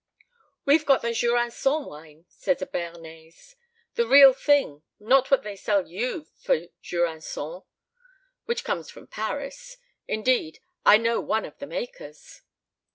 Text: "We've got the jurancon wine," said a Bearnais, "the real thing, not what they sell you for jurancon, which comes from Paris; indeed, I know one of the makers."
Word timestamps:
"We've 0.65 0.83
got 0.83 1.03
the 1.03 1.13
jurancon 1.13 1.85
wine," 1.85 2.25
said 2.27 2.59
a 2.59 2.65
Bearnais, 2.65 3.53
"the 3.93 4.07
real 4.07 4.33
thing, 4.33 4.81
not 4.99 5.29
what 5.29 5.43
they 5.43 5.55
sell 5.55 5.87
you 5.87 6.25
for 6.39 6.61
jurancon, 6.81 7.65
which 8.45 8.63
comes 8.65 8.89
from 8.89 9.05
Paris; 9.05 9.77
indeed, 10.07 10.57
I 10.87 10.97
know 10.97 11.21
one 11.21 11.45
of 11.45 11.59
the 11.59 11.67
makers." 11.67 12.41